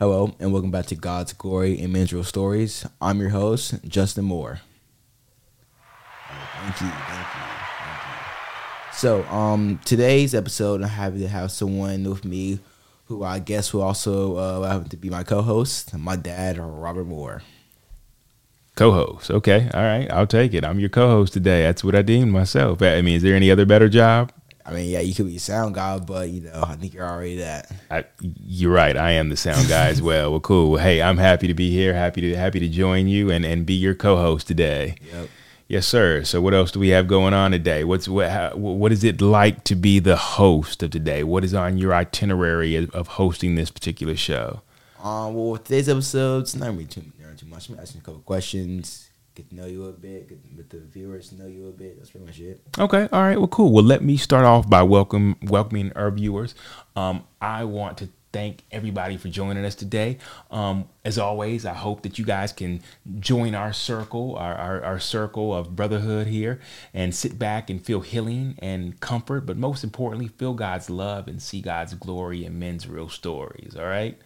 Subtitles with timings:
[0.00, 2.86] Hello, and welcome back to God's Glory In Men's Real Stories.
[3.02, 4.62] I'm your host, Justin Moore.
[6.62, 7.42] Thank you, thank you,
[7.82, 8.94] thank you.
[8.94, 12.60] So, um, today's episode, I'm happy to have someone with me
[13.08, 17.42] who I guess will also uh, happen to be my co-host, my dad, Robert Moore.
[18.76, 20.64] Co-host, okay, all right, I'll take it.
[20.64, 21.64] I'm your co-host today.
[21.64, 22.80] That's what I deemed myself.
[22.80, 24.32] I mean, is there any other better job?
[24.70, 27.06] I mean, yeah, you could be a sound guy, but you know, I think you're
[27.06, 27.70] already that.
[27.90, 28.96] I, you're right.
[28.96, 30.30] I am the sound guy as well.
[30.30, 30.76] Well, cool.
[30.76, 31.92] Hey, I'm happy to be here.
[31.92, 34.94] Happy to happy to join you and and be your co-host today.
[35.12, 35.28] Yep.
[35.66, 36.24] Yes, sir.
[36.24, 37.84] So, what else do we have going on today?
[37.84, 38.30] What's what?
[38.30, 41.24] How, what is it like to be the host of today?
[41.24, 44.62] What is on your itinerary of, of hosting this particular show?
[45.02, 47.02] Um, well, with today's episode, it's not really too,
[47.36, 47.68] too much.
[47.68, 49.09] I'm asking a couple questions
[49.40, 51.98] get to know you a bit, get with the viewers know you a bit.
[51.98, 52.60] That's pretty much it.
[52.78, 53.38] Okay, all right.
[53.38, 53.72] Well, cool.
[53.72, 56.54] Well, let me start off by welcome welcoming our viewers.
[56.94, 60.18] Um, I want to thank everybody for joining us today.
[60.50, 62.82] Um, as always, I hope that you guys can
[63.18, 66.60] join our circle, our, our, our, circle of brotherhood here,
[66.94, 71.42] and sit back and feel healing and comfort, but most importantly, feel God's love and
[71.42, 73.74] see God's glory in men's real stories.
[73.76, 74.16] All right.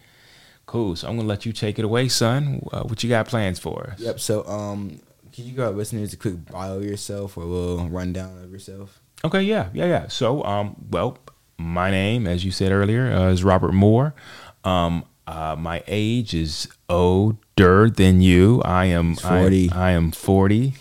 [0.66, 0.97] Cool.
[0.97, 2.66] So I'm gonna let you take it away, son.
[2.72, 4.00] Uh, what you got plans for us?
[4.00, 4.20] Yep.
[4.20, 5.00] So, um,
[5.34, 9.00] can you go listeners a quick bio of yourself or a little rundown of yourself?
[9.24, 9.42] Okay.
[9.42, 9.68] Yeah.
[9.74, 9.86] Yeah.
[9.86, 10.08] Yeah.
[10.08, 11.18] So, um, well,
[11.58, 14.14] my name, as you said earlier, uh, is Robert Moore.
[14.62, 18.62] Um, uh, my age is older than you.
[18.62, 19.70] I am forty.
[19.72, 20.74] I, I am forty.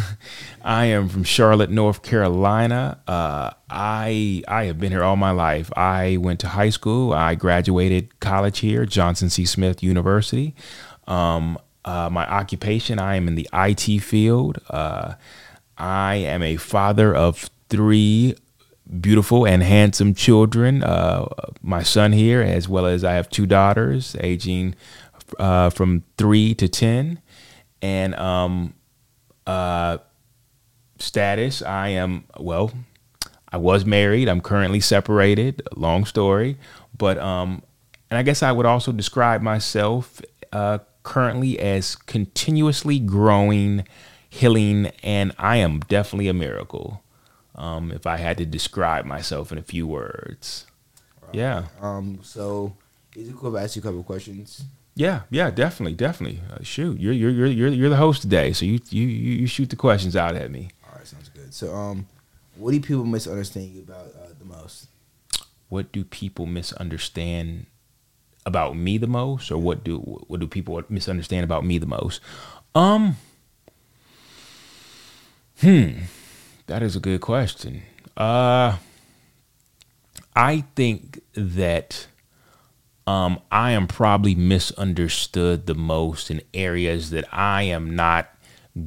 [0.62, 3.00] I am from Charlotte, North Carolina.
[3.06, 5.70] Uh, I I have been here all my life.
[5.76, 7.12] I went to high school.
[7.12, 9.44] I graduated college here, Johnson C.
[9.44, 10.54] Smith University.
[11.06, 11.56] Um,
[11.86, 14.58] uh, my occupation, I am in the IT field.
[14.68, 15.14] Uh,
[15.78, 18.34] I am a father of three
[19.00, 20.82] beautiful and handsome children.
[20.82, 21.26] Uh,
[21.62, 24.74] my son here, as well as I have two daughters, aging
[25.38, 27.20] uh, from three to ten,
[27.80, 28.74] and um,
[29.46, 29.98] uh,
[30.98, 32.72] status, I am, well,
[33.50, 34.28] I was married.
[34.28, 35.62] I'm currently separated.
[35.76, 36.58] Long story.
[36.96, 37.62] But, um,
[38.10, 40.20] and I guess I would also describe myself
[40.52, 43.84] uh, currently as continuously growing,
[44.28, 47.00] healing, and I am definitely a miracle.
[47.54, 50.66] Um, if I had to describe myself in a few words.
[51.22, 51.34] Right.
[51.36, 51.66] Yeah.
[51.80, 52.18] Um.
[52.22, 52.74] So,
[53.14, 54.64] is it cool if I ask you a couple questions?
[54.96, 56.40] Yeah, yeah, definitely, definitely.
[56.52, 59.70] Uh, shoot, you're you're you're you're you're the host today, so you you you shoot
[59.70, 60.70] the questions out at me.
[60.84, 61.54] All right, sounds good.
[61.54, 62.06] So, um,
[62.56, 64.88] what do people misunderstand you about uh, the most?
[65.68, 67.66] What do people misunderstand
[68.46, 72.20] about me the most, or what do what do people misunderstand about me the most?
[72.74, 73.16] Um,
[75.60, 75.90] hmm,
[76.66, 77.82] that is a good question.
[78.16, 78.78] Uh,
[80.34, 82.06] I think that
[83.06, 88.30] um, I am probably misunderstood the most in areas that I am not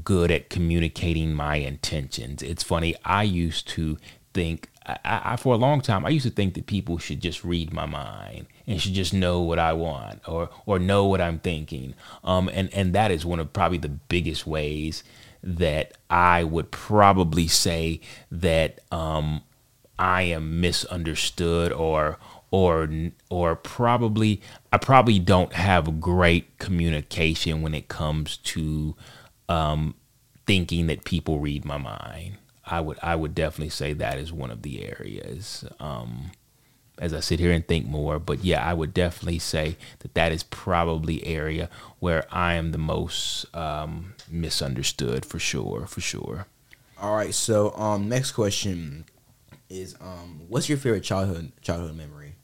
[0.03, 2.43] good at communicating my intentions.
[2.43, 3.97] It's funny, I used to
[4.33, 4.69] think,
[5.03, 7.73] I, I, for a long time, I used to think that people should just read
[7.73, 11.93] my mind and should just know what I want or or know what I'm thinking.
[12.23, 15.03] Um, and and that is one of probably the biggest ways
[15.41, 18.01] that I would probably say
[18.31, 19.41] that um,
[19.97, 22.17] I am misunderstood or
[22.51, 22.89] or
[23.29, 24.41] or probably
[24.71, 28.95] I probably don't have great communication when it comes to
[29.47, 29.95] um,
[30.47, 32.37] thinking that people read my mind.
[32.69, 35.65] I would I would definitely say that is one of the areas.
[35.79, 36.31] Um,
[36.99, 40.33] as I sit here and think more, but yeah, I would definitely say that that
[40.33, 41.69] is probably area
[41.99, 46.45] where I am the most um, misunderstood for sure, for sure.
[47.01, 49.05] All right, so um, next question
[49.69, 52.35] is um, what's your favorite childhood childhood memory?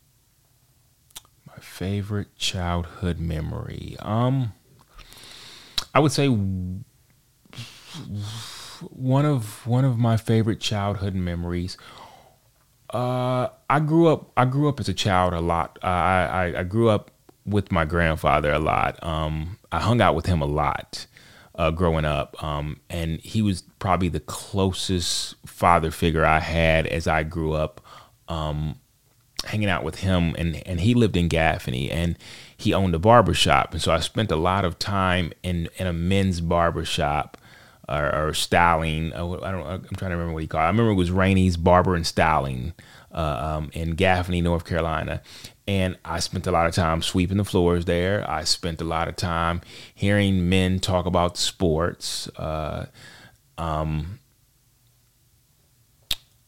[1.45, 3.97] My favorite childhood memory.
[3.99, 4.53] Um,
[5.93, 6.29] I would say
[8.81, 11.77] one of one of my favorite childhood memories.
[12.89, 14.31] Uh, I grew up.
[14.37, 15.79] I grew up as a child a lot.
[15.83, 17.11] Uh, I, I, I grew up
[17.45, 19.01] with my grandfather a lot.
[19.03, 21.05] Um, I hung out with him a lot
[21.55, 27.07] uh, growing up, um, and he was probably the closest father figure I had as
[27.07, 27.81] I grew up.
[28.27, 28.79] Um,
[29.45, 32.17] hanging out with him and and he lived in Gaffney and
[32.57, 35.85] he owned a barber shop and so I spent a lot of time in in
[35.85, 37.37] a men's barber shop
[37.87, 40.65] or, or styling uh, I don't I'm trying to remember what he called it.
[40.65, 42.73] I remember it was Rainey's Barber and Styling
[43.11, 45.21] uh, um, in Gaffney North Carolina
[45.67, 49.07] and I spent a lot of time sweeping the floors there I spent a lot
[49.07, 49.61] of time
[49.93, 52.87] hearing men talk about sports uh,
[53.57, 54.19] um,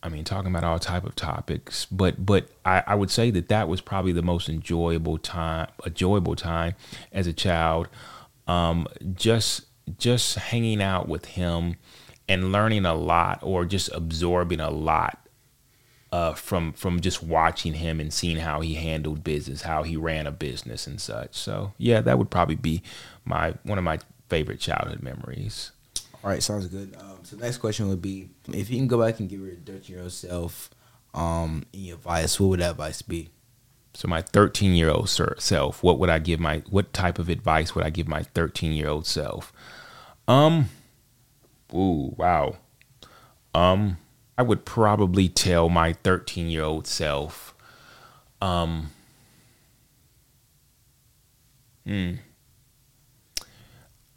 [0.08, 3.50] I mean, talking about all type of topics, but but I, I would say that
[3.50, 6.76] that was probably the most enjoyable time, enjoyable time
[7.12, 7.90] as a child.
[8.48, 9.66] Um, just
[9.98, 11.76] just hanging out with him
[12.28, 15.28] and learning a lot, or just absorbing a lot
[16.12, 20.28] uh, from from just watching him and seeing how he handled business, how he ran
[20.28, 21.36] a business and such.
[21.36, 22.82] So yeah, that would probably be
[23.26, 24.00] my one of my
[24.30, 25.72] favorite childhood memories.
[26.24, 26.96] All right, sounds good.
[27.00, 29.82] Um, so next question would be, if you can go back and give your 13
[29.88, 30.70] year old self
[31.14, 33.30] um, any advice, what would that advice be?
[33.98, 37.74] So my 13 year old self, what would I give my what type of advice
[37.74, 39.52] would I give my 13 year old self?
[40.28, 40.70] Um,
[41.74, 42.58] ooh, wow.
[43.56, 43.98] Um,
[44.38, 47.56] I would probably tell my 13 year old self,
[48.40, 48.92] um,
[51.84, 52.18] hmm.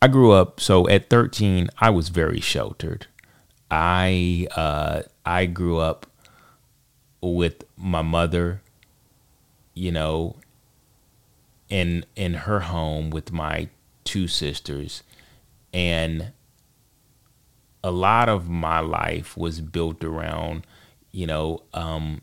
[0.02, 3.06] I grew up, so at 13, I was very sheltered.
[3.70, 6.06] I uh, I grew up
[7.22, 8.60] with my mother,
[9.80, 10.36] you know,
[11.70, 13.70] in in her home with my
[14.04, 15.02] two sisters,
[15.72, 16.32] and
[17.82, 20.66] a lot of my life was built around,
[21.12, 22.20] you know, um,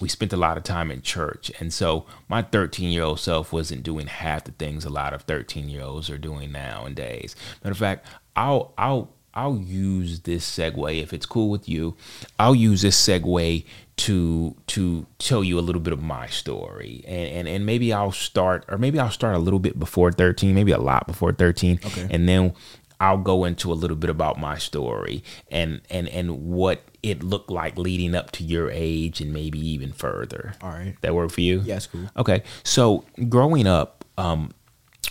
[0.00, 1.52] we spent a lot of time in church.
[1.60, 5.22] And so my 13 year old self wasn't doing half the things a lot of
[5.22, 7.36] 13 year olds are doing nowadays.
[7.62, 11.94] Matter of fact, I'll, I'll, I'll use this segue if it's cool with you.
[12.38, 13.64] I'll use this segue
[13.96, 18.12] to to tell you a little bit of my story, and and, and maybe I'll
[18.12, 21.80] start, or maybe I'll start a little bit before thirteen, maybe a lot before thirteen,
[21.84, 22.06] okay.
[22.10, 22.54] and then
[23.00, 27.50] I'll go into a little bit about my story and and and what it looked
[27.50, 30.54] like leading up to your age and maybe even further.
[30.62, 30.96] All right.
[31.02, 31.62] That work for you?
[31.64, 32.10] Yeah, cool.
[32.16, 32.42] Okay.
[32.64, 34.52] So growing up, um,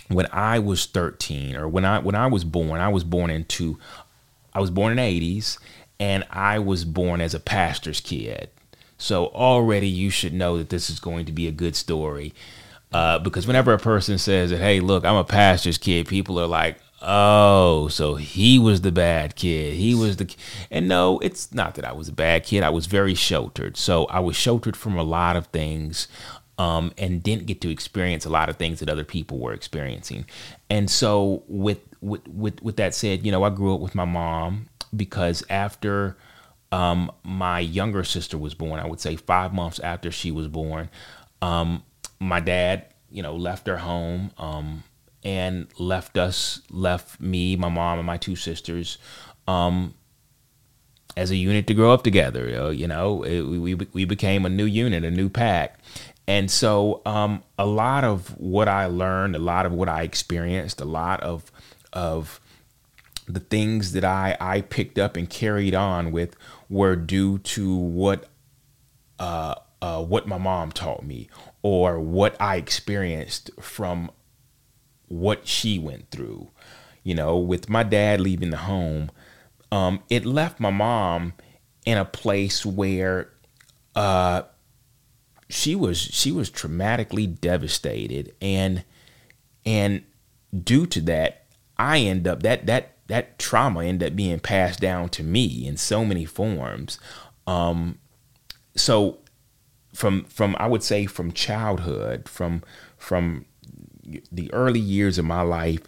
[0.08, 3.78] when I was 13 or when I when I was born, I was born into
[4.52, 5.58] I was born in the 80s
[5.98, 8.50] and I was born as a pastor's kid.
[8.98, 12.32] So already you should know that this is going to be a good story.
[12.92, 16.46] Uh, because whenever a person says that, hey, look, I'm a pastor's kid, people are
[16.46, 19.74] like, Oh, so he was the bad kid.
[19.74, 20.34] He was the
[20.70, 22.62] and no, it's not that I was a bad kid.
[22.62, 23.76] I was very sheltered.
[23.76, 26.08] So I was sheltered from a lot of things
[26.58, 30.24] um, and didn't get to experience a lot of things that other people were experiencing.
[30.70, 34.06] And so with with with, with that said, you know, I grew up with my
[34.06, 36.16] mom because after
[36.76, 40.90] um, my younger sister was born, I would say 5 months after she was born,
[41.40, 41.82] um,
[42.20, 44.84] my dad, you know, left her home um,
[45.24, 48.98] and left us, left me, my mom, and my two sisters
[49.48, 49.94] um,
[51.16, 52.72] as a unit to grow up together.
[52.72, 55.78] You know, it, we, we became a new unit, a new pack.
[56.28, 60.80] And so um, a lot of what I learned, a lot of what I experienced,
[60.80, 61.50] a lot of
[61.92, 62.40] of
[63.28, 66.36] the things that I, I picked up and carried on with
[66.68, 68.28] were due to what
[69.18, 71.28] uh, uh, what my mom taught me
[71.62, 74.10] or what I experienced from
[75.08, 76.50] what she went through.
[77.02, 79.10] You know, with my dad leaving the home,
[79.70, 81.34] um, it left my mom
[81.84, 83.30] in a place where
[83.94, 84.42] uh,
[85.48, 88.84] she was she was traumatically devastated, and
[89.64, 90.04] and
[90.52, 91.46] due to that,
[91.78, 95.76] I end up that that that trauma ended up being passed down to me in
[95.76, 96.98] so many forms.
[97.46, 97.98] Um,
[98.74, 99.18] so
[99.94, 102.62] from from I would say from childhood, from
[102.96, 103.46] from
[104.30, 105.82] the early years of my life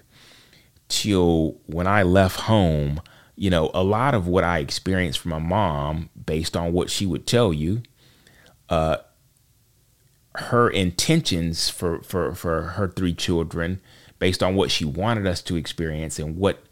[0.88, 3.00] till when I left home,
[3.36, 7.06] you know, a lot of what I experienced from my mom, based on what she
[7.06, 7.82] would tell you,
[8.68, 8.96] uh,
[10.34, 13.80] her intentions for, for, for her three children,
[14.18, 16.64] based on what she wanted us to experience and what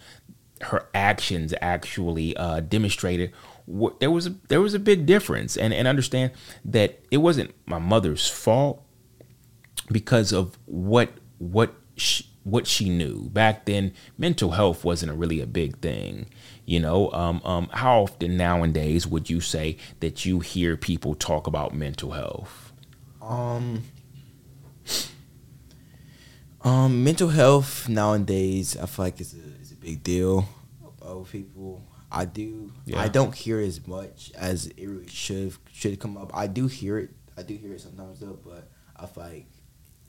[0.63, 3.33] her actions actually uh, demonstrated,
[3.67, 5.57] what, there was a, there was a big difference.
[5.57, 6.33] And and understand
[6.65, 8.83] that it wasn't my mother's fault
[9.91, 13.93] because of what what she, what she knew back then.
[14.17, 16.27] Mental health wasn't a really a big thing,
[16.65, 17.11] you know.
[17.13, 22.13] Um, um, how often nowadays would you say that you hear people talk about mental
[22.13, 22.73] health?
[23.21, 23.83] Um,
[26.67, 30.49] um, mental health nowadays, I feel like it's a, it's a big deal
[31.01, 31.83] of people.
[32.11, 32.73] I do.
[32.85, 33.01] Yeah.
[33.01, 36.31] I don't hear as much as it really should should come up.
[36.35, 37.11] I do hear it.
[37.37, 39.47] I do hear it sometimes though, but I feel like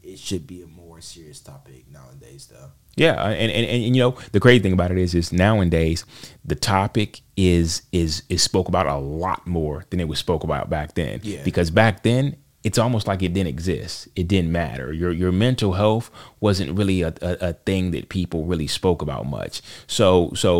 [0.03, 2.71] it should be a more serious topic nowadays, though.
[2.95, 6.05] Yeah, and, and, and you know the great thing about it is is nowadays
[6.43, 10.69] the topic is is is spoke about a lot more than it was spoke about
[10.69, 11.19] back then.
[11.21, 11.43] Yeah.
[11.43, 12.37] Because back then
[12.67, 14.07] it's almost like it didn't exist.
[14.15, 14.87] It didn't matter.
[15.01, 16.07] Your your mental health
[16.45, 19.55] wasn't really a, a, a thing that people really spoke about much.
[19.87, 20.07] So
[20.43, 20.51] so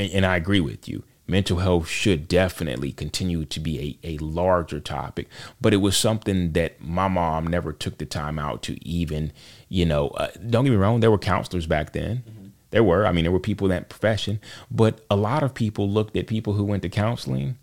[0.00, 0.98] and, and I agree with you.
[1.28, 5.28] mental health should definitely continue to be a, a larger topic,
[5.60, 9.30] but it was something that my mom never took the time out to even,
[9.68, 12.24] you know, uh, don't get me wrong, there were counselors back then.
[12.28, 12.46] Mm-hmm.
[12.70, 14.40] There were, I mean, there were people in that profession,
[14.70, 17.58] but a lot of people looked at people who went to counseling.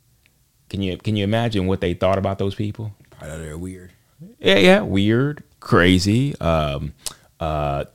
[0.69, 2.91] Can you can you imagine what they thought about those people?
[3.19, 3.91] Probably they're weird.
[4.39, 6.39] Yeah, yeah, weird, crazy.
[6.39, 6.93] Um,
[7.39, 7.85] uh,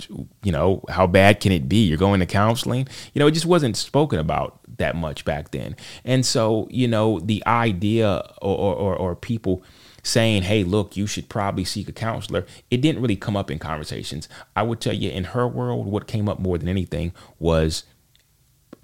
[0.43, 1.87] you know, how bad can it be?
[1.87, 2.87] You're going to counseling.
[3.15, 5.77] You know, it just wasn't spoken about that much back then.
[6.05, 9.63] And so, you know, the idea or, or, or people
[10.03, 13.59] saying, hey, look, you should probably seek a counselor, it didn't really come up in
[13.59, 14.29] conversations.
[14.57, 17.85] I would tell you, in her world, what came up more than anything was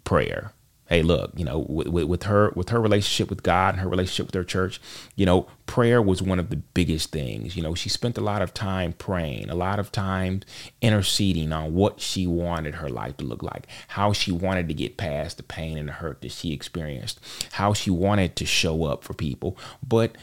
[0.04, 0.52] prayer
[0.88, 4.26] hey look you know with, with, her with her relationship with god and her relationship
[4.26, 4.80] with her church
[5.14, 7.56] you know prayer was one of the biggest things.
[7.56, 10.42] You know she spent a lot of time praying a lot of time
[10.80, 14.96] interceding on what she wanted her life to look like how she wanted to get
[14.96, 17.20] past the pain and the hurt that she experienced
[17.52, 19.58] how she wanted to show up for people.
[19.86, 20.16] But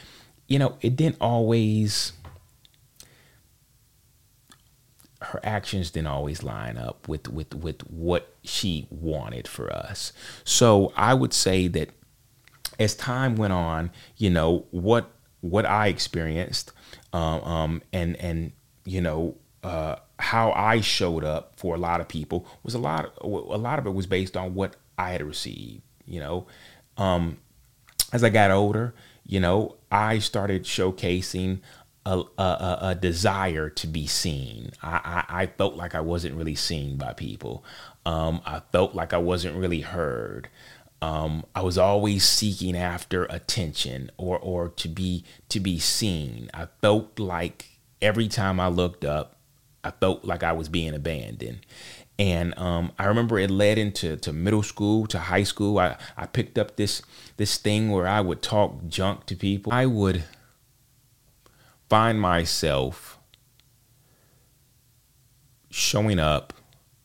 [0.48, 2.12] you know it didn't always
[5.26, 10.12] her actions didn't always line up with with with what she wanted for us.
[10.44, 11.90] So I would say that
[12.78, 16.72] as time went on, you know what what I experienced,
[17.12, 18.52] um, um, and and
[18.84, 23.06] you know uh, how I showed up for a lot of people was a lot
[23.06, 25.82] of, a lot of it was based on what I had received.
[26.06, 26.46] You know,
[26.96, 27.38] um,
[28.12, 28.94] as I got older,
[29.26, 31.60] you know, I started showcasing
[32.06, 34.72] a, a, a, desire to be seen.
[34.82, 37.64] I, I, I, felt like I wasn't really seen by people.
[38.04, 40.48] Um, I felt like I wasn't really heard.
[41.00, 46.50] Um, I was always seeking after attention or or to be to be seen.
[46.54, 49.36] I felt like every time I looked up,
[49.82, 51.60] I felt like I was being abandoned.
[52.18, 55.78] And um, I remember it led into to middle school, to high school.
[55.78, 57.02] I, I picked up this
[57.36, 59.72] this thing where I would talk junk to people.
[59.72, 60.24] I would
[61.88, 63.18] find myself
[65.70, 66.52] showing up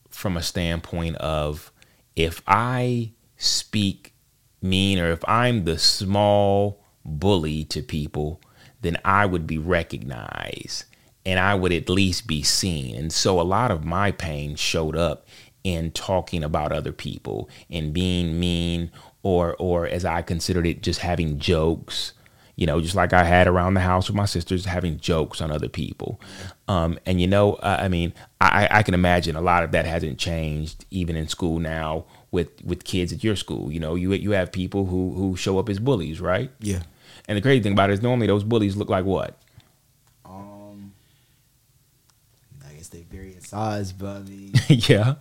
[0.08, 1.72] from a standpoint of
[2.14, 4.14] if I speak
[4.62, 8.40] mean or if I'm the small bully to people,
[8.82, 10.84] then I would be recognized
[11.24, 12.96] and I would at least be seen.
[12.96, 15.26] And so a lot of my pain showed up
[15.62, 18.90] in talking about other people and being mean
[19.22, 22.14] or or as I considered it just having jokes
[22.60, 25.50] you know, just like I had around the house with my sisters, having jokes on
[25.50, 26.20] other people.
[26.68, 30.18] Um, and you know, I mean, I, I can imagine a lot of that hasn't
[30.18, 33.72] changed even in school now with with kids at your school.
[33.72, 36.50] You know, you you have people who who show up as bullies, right?
[36.60, 36.82] Yeah.
[37.26, 39.38] And the crazy thing about it is normally those bullies look like what?
[40.26, 40.92] Um,
[42.68, 45.14] I guess they vary in size, but I mean, yeah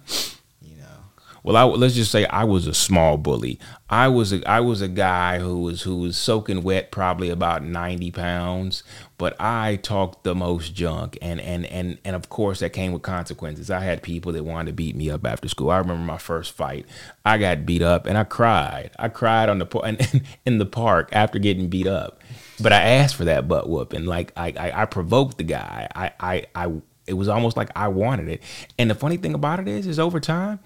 [1.43, 3.60] well, I, let's just say I was a small bully.
[3.89, 7.63] I was a, I was a guy who was who was soaking wet, probably about
[7.63, 8.84] ninety pounds,
[9.17, 13.01] but I talked the most junk, and and and and of course that came with
[13.01, 13.72] consequences.
[13.72, 15.72] I had people that wanted to beat me up after school.
[15.72, 16.86] I remember my first fight.
[17.25, 18.91] I got beat up, and I cried.
[19.00, 19.65] I cried on the
[20.13, 22.22] in, in the park after getting beat up,
[22.60, 24.05] but I asked for that butt whooping.
[24.05, 25.88] Like I, I I provoked the guy.
[25.96, 26.72] I I I
[27.08, 28.43] it was almost like I wanted it.
[28.77, 30.60] And the funny thing about it is, is over time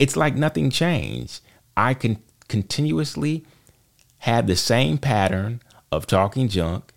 [0.00, 1.40] it's like nothing changed.
[1.76, 3.44] I can continuously
[4.18, 6.92] have the same pattern of talking junk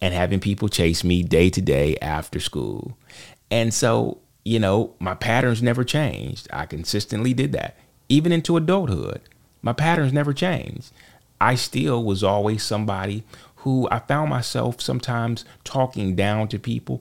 [0.00, 2.98] and having people chase me day to day after school.
[3.50, 6.48] And so, you know, my patterns never changed.
[6.52, 7.76] I consistently did that.
[8.08, 9.20] Even into adulthood,
[9.62, 10.90] my patterns never changed.
[11.40, 13.22] I still was always somebody
[13.56, 17.00] who I found myself sometimes talking down to people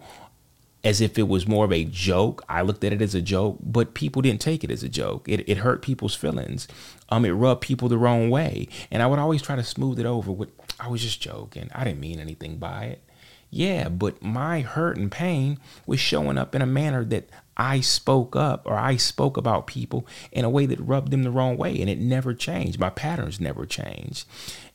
[0.83, 2.43] as if it was more of a joke.
[2.49, 5.27] I looked at it as a joke, but people didn't take it as a joke.
[5.29, 6.67] It, it hurt people's feelings.
[7.09, 8.67] Um, it rubbed people the wrong way.
[8.91, 10.49] And I would always try to smooth it over with,
[10.79, 11.69] I was just joking.
[11.73, 13.03] I didn't mean anything by it.
[13.49, 18.35] Yeah, but my hurt and pain was showing up in a manner that I spoke
[18.35, 21.79] up or I spoke about people in a way that rubbed them the wrong way.
[21.79, 22.79] And it never changed.
[22.79, 24.25] My patterns never changed.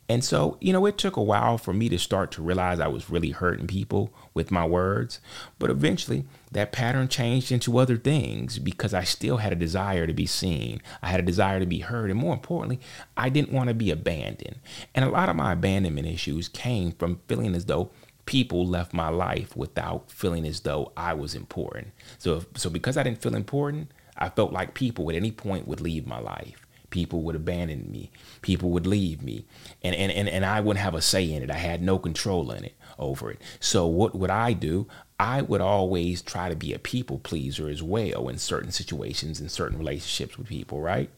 [0.09, 2.89] And so, you know, it took a while for me to start to realize I
[2.89, 5.21] was really hurting people with my words.
[5.59, 10.15] But eventually, that pattern changed into other things because I still had a desire to
[10.15, 10.81] be seen.
[11.03, 12.11] I had a desire to be heard.
[12.11, 12.81] And more importantly,
[13.19, 14.57] I didn't want to be abandoned.
[14.95, 17.91] And a lot of my abandonment issues came from feeling as though
[18.25, 21.89] people left my life without feeling as though I was important.
[22.17, 25.81] So, so because I didn't feel important, I felt like people at any point would
[25.81, 28.11] leave my life people would abandon me
[28.43, 29.45] people would leave me
[29.83, 32.51] and, and and and i wouldn't have a say in it i had no control
[32.51, 34.87] in it over it so what would i do
[35.21, 39.49] i would always try to be a people pleaser as well in certain situations in
[39.49, 41.11] certain relationships with people right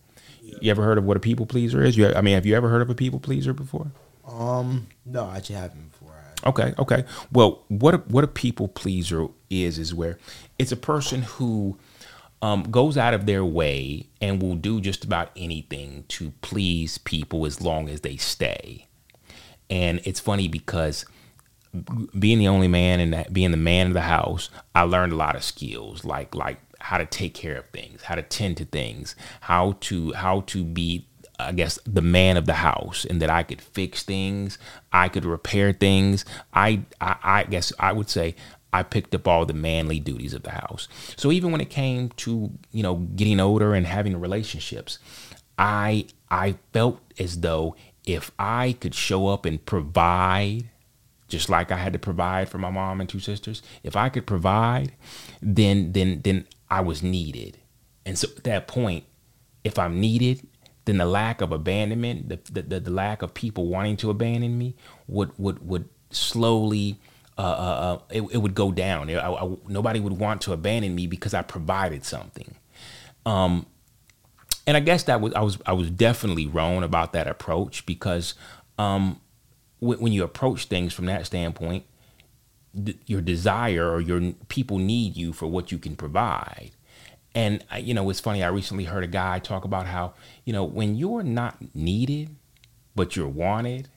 [0.42, 0.58] Yeah.
[0.60, 1.96] You ever heard of what a people pleaser is?
[1.96, 3.92] You, I mean, have you ever heard of a people pleaser before?
[4.26, 6.14] Um, no, I actually haven't before.
[6.46, 7.04] Okay, okay.
[7.30, 10.18] Well, what a, what a people pleaser is is where
[10.58, 11.76] it's a person who
[12.42, 17.46] um, goes out of their way and will do just about anything to please people
[17.46, 18.86] as long as they stay.
[19.68, 21.04] And it's funny because
[22.18, 25.16] being the only man and that being the man of the house, I learned a
[25.16, 28.64] lot of skills like like how to take care of things, how to tend to
[28.64, 31.06] things, how to how to be
[31.38, 34.58] I guess the man of the house and that I could fix things,
[34.92, 36.24] I could repair things.
[36.52, 38.34] I, I I guess I would say
[38.72, 40.88] I picked up all the manly duties of the house.
[41.16, 44.98] So even when it came to, you know, getting older and having relationships,
[45.58, 47.74] I I felt as though
[48.06, 50.70] if I could show up and provide
[51.28, 54.26] just like I had to provide for my mom and two sisters, if I could
[54.26, 54.92] provide,
[55.40, 57.58] then then then I was needed.
[58.04, 59.04] And so at that point,
[59.64, 60.46] if I'm needed,
[60.84, 64.74] then the lack of abandonment, the, the, the lack of people wanting to abandon me
[65.06, 66.98] would would would slowly
[67.40, 69.08] uh, uh, uh, it, it, would go down.
[69.08, 72.54] I, I, nobody would want to abandon me because I provided something.
[73.24, 73.64] Um,
[74.66, 78.34] and I guess that was I was I was definitely wrong about that approach because
[78.78, 79.22] um,
[79.80, 81.84] when, you approach things from that standpoint,
[83.06, 86.72] your desire or your people need you for what you can provide.
[87.34, 88.42] And you know, it's funny.
[88.42, 90.12] I recently heard a guy talk about how
[90.44, 92.36] you know when you're not needed,
[92.94, 93.88] but you're wanted,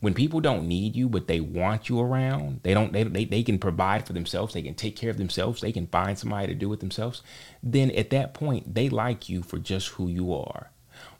[0.00, 3.42] when people don't need you but they want you around they don't they, they, they
[3.42, 6.54] can provide for themselves they can take care of themselves they can find somebody to
[6.54, 7.22] do it themselves
[7.62, 10.70] then at that point they like you for just who you are.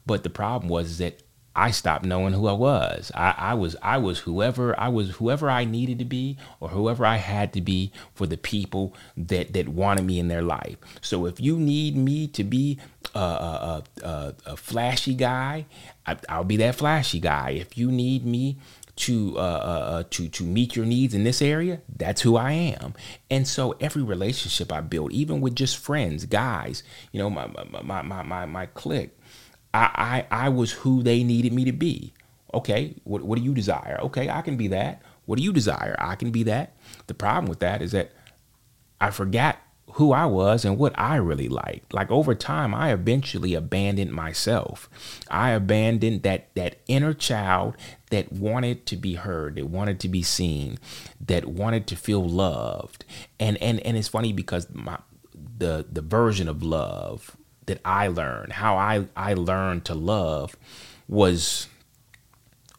[0.05, 1.21] But the problem was that
[1.59, 3.11] I stopped knowing who I was.
[3.13, 7.05] I, I, was I was whoever I was whoever I needed to be or whoever
[7.05, 10.77] I had to be for the people that that wanted me in their life.
[11.01, 12.79] So if you need me to be
[13.13, 15.65] a, a, a, a flashy guy,
[16.05, 17.49] I, will be that flashy guy.
[17.51, 18.57] If you need me
[18.95, 22.51] to uh, uh, uh, to to meet your needs in this area, that's who I
[22.51, 22.93] am.
[23.29, 27.47] And so every relationship I build, even with just friends, guys, you know, my
[27.81, 29.17] my my my my clique,
[29.73, 32.13] I I, I was who they needed me to be.
[32.53, 33.99] Okay, what what do you desire?
[34.03, 35.01] Okay, I can be that.
[35.25, 35.95] What do you desire?
[35.99, 36.75] I can be that.
[37.07, 38.11] The problem with that is that
[38.99, 39.57] I forgot
[39.93, 41.93] who I was and what I really liked.
[41.93, 44.89] Like over time, I eventually abandoned myself.
[45.29, 47.75] I abandoned that that inner child
[48.09, 50.77] that wanted to be heard, that wanted to be seen,
[51.25, 53.05] that wanted to feel loved.
[53.39, 54.99] And and and it's funny because my
[55.57, 57.35] the the version of love
[57.69, 60.55] that I learned, how I I learned to love
[61.07, 61.67] was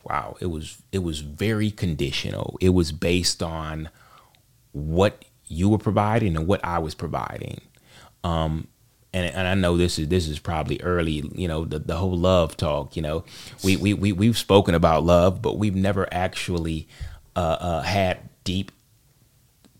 [0.05, 2.59] wow, it was it was very conditional.
[2.61, 3.89] It was based on
[4.73, 7.61] what you were providing and what I was providing.
[8.25, 8.67] Um,
[9.13, 12.19] and, and I know this is this is probably early, you know, the, the whole
[12.19, 12.97] love talk.
[12.97, 13.25] You know,
[13.63, 16.89] we we we we've spoken about love, but we've never actually
[17.37, 18.73] uh, uh, had deep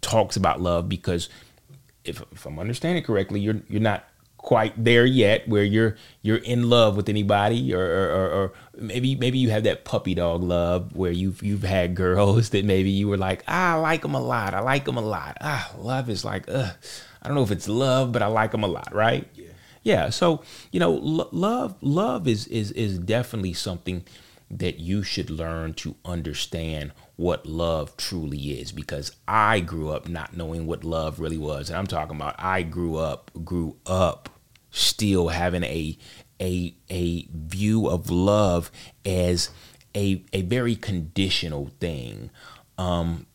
[0.03, 1.29] talks about love because
[2.05, 4.05] if, if I'm understanding correctly, you're you're not
[4.43, 9.39] quite there yet where you're you're in love with anybody or, or, or, maybe maybe
[9.39, 13.19] you have that puppy dog love where you've you've had girls that maybe you were
[13.19, 14.55] like ah, I like them a lot.
[14.55, 15.37] I like them a lot.
[15.43, 16.73] Ah love is like ugh.
[17.23, 19.29] I don't know if it's love but I like them a lot right?
[19.35, 19.47] Yeah.
[19.83, 24.05] Yeah so you know lo- love love is is is definitely something
[24.51, 30.35] that you should learn to understand what love truly is because I grew up not
[30.35, 31.69] knowing what love really was.
[31.69, 34.31] And I'm talking about I grew up, grew up
[34.71, 35.99] still having a
[36.41, 38.71] a a view of love
[39.05, 39.51] as
[39.95, 42.31] a a very conditional thing
[42.79, 43.27] um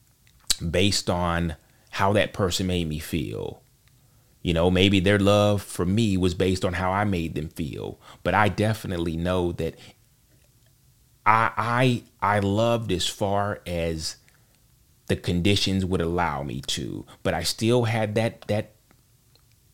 [0.72, 1.56] based on
[1.92, 3.62] how that person made me feel.
[4.42, 8.00] You know, maybe their love for me was based on how I made them feel.
[8.24, 9.76] But I definitely know that
[11.26, 14.18] I I I loved as far as
[15.08, 18.72] the conditions would allow me to, but I still had that that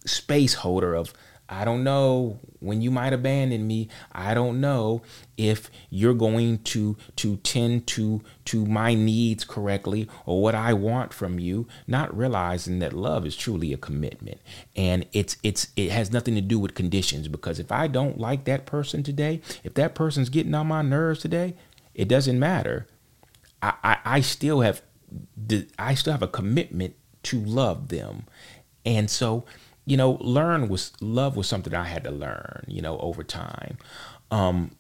[0.06, 1.14] space holder of
[1.52, 3.90] I don't know when you might abandon me.
[4.14, 5.02] I don't know
[5.36, 11.14] if you're going to to tend to to my needs correctly or what I want
[11.14, 14.40] from you, not realizing that love is truly a commitment.
[14.78, 18.46] And it's it's it has nothing to do with conditions because if I don't like
[18.46, 21.56] that person today, if that person's getting on my nerves today,
[21.94, 22.88] it doesn't matter.
[23.62, 24.82] I, I, I still have
[25.78, 28.24] I still have a commitment to love them.
[28.86, 29.46] And so
[29.86, 33.78] you know, learn was love was something I had to learn, you know, over time.
[34.30, 34.72] Um,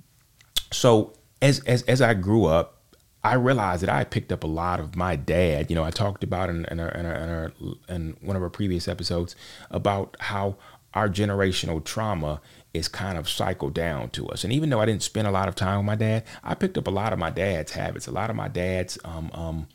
[0.72, 2.84] so as as as I grew up,
[3.24, 5.70] I realized that I picked up a lot of my dad.
[5.70, 7.52] You know, I talked about in in, our, in, our, in, our,
[7.90, 9.36] in one of our previous episodes
[9.70, 10.56] about how
[10.94, 12.42] our generational trauma
[12.74, 14.44] is kind of cycled down to us.
[14.44, 16.78] And even though I didn't spend a lot of time with my dad, I picked
[16.78, 19.68] up a lot of my dad's habits, a lot of my dad's um, um,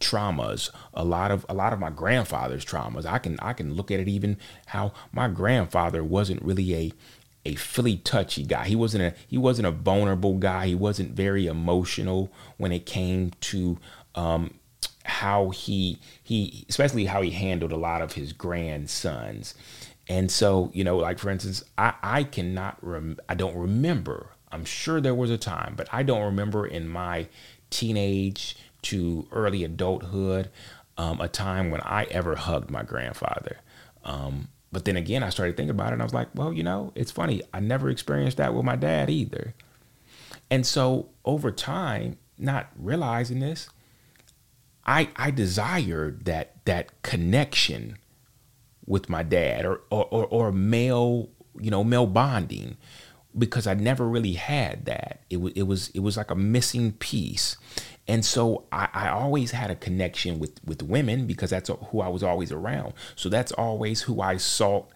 [0.00, 3.06] traumas, a lot of a lot of my grandfather's traumas.
[3.06, 6.92] I can I can look at it even how my grandfather wasn't really a
[7.44, 8.66] a Philly touchy guy.
[8.66, 10.66] He wasn't a he wasn't a vulnerable guy.
[10.66, 13.78] He wasn't very emotional when it came to
[14.14, 14.54] um,
[15.04, 19.54] how he he especially how he handled a lot of his grandsons.
[20.08, 24.30] And so, you know, like for instance, I, I cannot rem- I don't remember.
[24.52, 27.28] I'm sure there was a time, but I don't remember in my
[27.70, 30.50] teenage to early adulthood
[30.96, 33.58] um, a time when I ever hugged my grandfather.
[34.04, 36.62] Um, but then again, I started thinking about it and I was like, well, you
[36.62, 37.42] know, it's funny.
[37.52, 39.54] I never experienced that with my dad either.
[40.50, 43.68] And so over time, not realizing this,
[44.84, 47.98] I I desired that that connection
[48.86, 52.76] with my dad or or, or, or male, you know, male bonding
[53.36, 55.20] because I never really had that.
[55.28, 57.56] It was it was it was like a missing piece.
[58.08, 62.08] And so I, I, always had a connection with with women because that's who I
[62.08, 62.94] was always around.
[63.16, 64.88] So that's always who I sought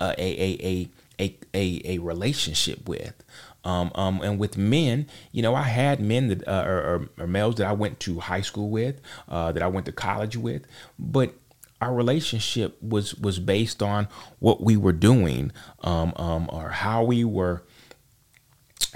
[0.00, 0.90] uh, a, a,
[1.20, 3.22] a a a relationship with.
[3.64, 7.56] Um, um, and with men, you know, I had men that uh, or, or, males
[7.56, 10.66] that I went to high school with, uh, that I went to college with,
[11.00, 11.34] but
[11.80, 14.06] our relationship was was based on
[14.38, 15.50] what we were doing,
[15.82, 17.64] um, um, or how we were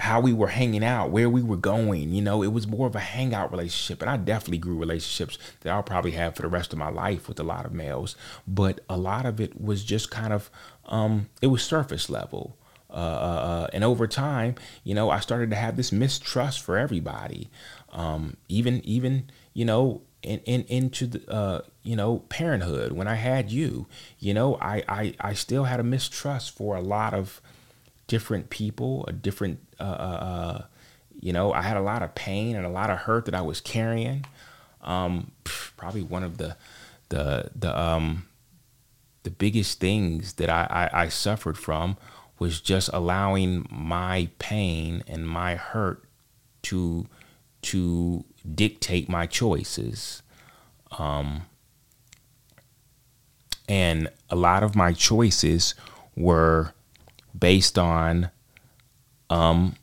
[0.01, 2.11] how we were hanging out, where we were going.
[2.11, 4.01] You know, it was more of a hangout relationship.
[4.01, 7.27] And I definitely grew relationships that I'll probably have for the rest of my life
[7.27, 8.15] with a lot of males.
[8.47, 10.49] But a lot of it was just kind of,
[10.85, 12.57] um, it was surface level.
[12.89, 16.79] Uh, uh, uh, and over time, you know, I started to have this mistrust for
[16.79, 17.51] everybody.
[17.91, 23.15] Um, even, even, you know, in, in into the uh, you know parenthood when I
[23.15, 23.87] had you,
[24.19, 27.41] you know, I, I I still had a mistrust for a lot of
[28.11, 30.61] different people, a different, uh, uh, uh,
[31.21, 33.39] you know, I had a lot of pain and a lot of hurt that I
[33.39, 34.25] was carrying.
[34.81, 36.57] Um, probably one of the,
[37.07, 38.25] the, the, um,
[39.23, 41.95] the biggest things that I, I, I suffered from
[42.37, 46.03] was just allowing my pain and my hurt
[46.63, 47.07] to,
[47.61, 50.21] to dictate my choices.
[50.99, 51.43] Um,
[53.69, 55.75] and a lot of my choices
[56.13, 56.73] were
[57.37, 58.29] based on
[59.29, 59.75] um,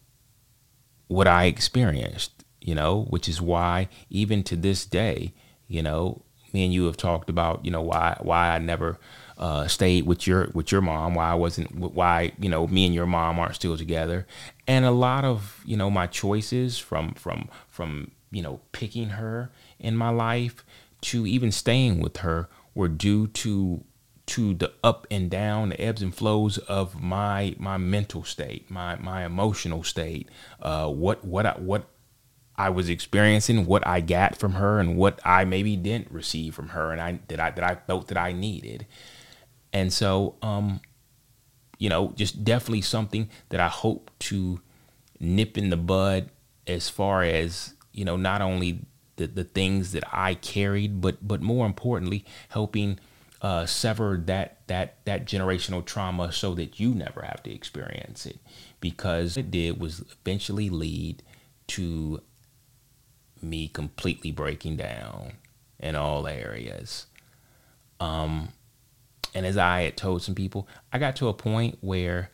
[1.09, 5.33] what I experienced, you know, which is why even to this day,
[5.67, 8.99] you know, me and you have talked about, you know, why why I never
[9.37, 12.95] uh, stayed with your with your mom, why I wasn't, why you know, me and
[12.95, 14.27] your mom aren't still together,
[14.67, 19.51] and a lot of you know my choices from from from you know picking her
[19.79, 20.65] in my life
[21.01, 23.85] to even staying with her were due to
[24.29, 28.97] to the up and down, the ebbs and flows of my my mental state, my
[28.97, 30.29] my emotional state,
[30.61, 31.89] uh, what what I, what
[32.57, 36.69] I was experiencing, what I got from her, and what I maybe didn't receive from
[36.69, 38.87] her, and I that I that I felt that I needed,
[39.73, 40.81] and so um,
[41.79, 44.61] you know, just definitely something that I hope to
[45.21, 46.31] nip in the bud
[46.67, 48.81] as far as you know, not only
[49.17, 52.99] the the things that I carried, but but more importantly, helping
[53.41, 58.39] uh, sever that that that generational trauma so that you never have to experience it.
[58.81, 61.23] Because it did was eventually lead
[61.69, 62.23] to
[63.41, 65.33] me completely breaking down
[65.79, 67.07] in all areas.
[68.01, 68.51] Um
[69.35, 72.31] and as i had told some people i got to a point where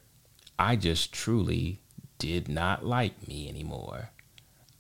[0.59, 1.81] i just truly
[2.19, 4.11] did not like me anymore.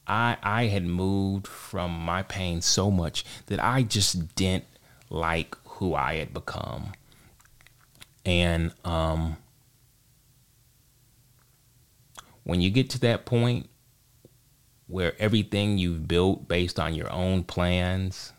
[0.06, 4.64] I i had moved from my pain so much that i just didn't
[5.10, 6.92] like who I had become.
[8.24, 9.36] And um,
[12.44, 13.68] when you get to that point
[14.86, 18.32] where everything you've built based on your own plans,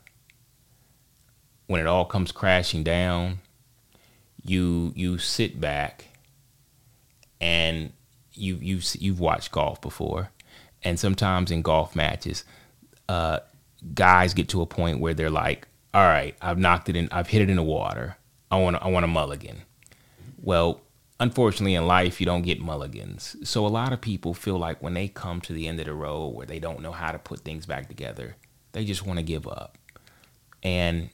[1.68, 3.40] when it all comes crashing down,
[4.44, 6.06] you you sit back
[7.42, 7.92] and
[8.34, 10.30] you you've you've watched golf before,
[10.84, 12.44] and sometimes in golf matches,
[13.10, 13.40] uh,
[13.94, 17.30] guys get to a point where they're like, all right, I've knocked it in, I've
[17.30, 18.18] hit it in the water.
[18.52, 19.62] I want, I want a mulligan.
[20.42, 20.82] Well,
[21.22, 23.38] unfortunately, in life, you don't get mulligans.
[23.46, 25.94] So a lot of people feel like when they come to the end of the
[25.94, 28.36] road where they don't know how to put things back together,
[28.74, 29.78] they just want to give up.
[30.62, 31.12] And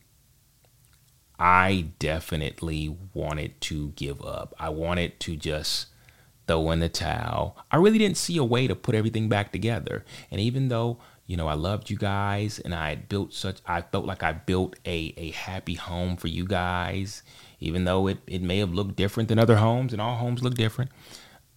[1.37, 4.55] I definitely wanted to give up.
[4.57, 5.89] I wanted to just
[6.47, 7.55] throw in the towel.
[7.69, 10.05] I really didn't see a way to put everything back together.
[10.31, 10.97] And even though
[11.31, 14.33] you know, I loved you guys and I had built such, I felt like I
[14.33, 17.23] built a, a happy home for you guys,
[17.61, 20.55] even though it, it may have looked different than other homes and all homes look
[20.55, 20.91] different.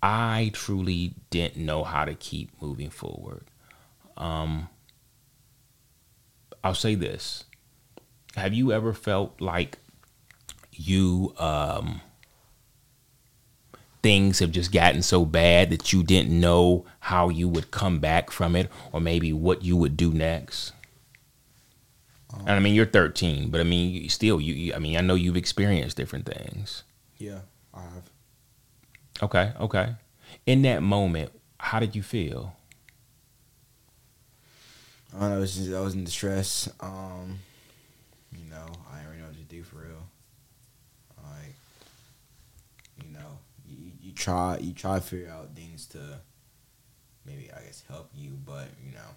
[0.00, 3.46] I truly didn't know how to keep moving forward.
[4.16, 4.68] Um,
[6.62, 7.42] I'll say this.
[8.36, 9.78] Have you ever felt like
[10.70, 12.00] you, um,
[14.04, 18.30] things have just gotten so bad that you didn't know how you would come back
[18.30, 20.74] from it or maybe what you would do next?
[22.34, 24.98] Um, and I mean, you're 13, but I mean, you still, you, you, I mean,
[24.98, 26.82] I know you've experienced different things.
[27.16, 27.38] Yeah,
[27.72, 28.10] I have.
[29.22, 29.94] Okay, okay.
[30.44, 32.54] In that moment, how did you feel?
[35.16, 35.36] I don't know.
[35.36, 36.68] I was, just, I was in distress.
[36.80, 37.38] Um,
[38.36, 40.08] you know, I didn't really know what to do for real.
[41.22, 41.54] Like,
[43.02, 45.98] you know, you, you try you try to figure out things to
[47.26, 49.10] maybe I guess help you, but you know,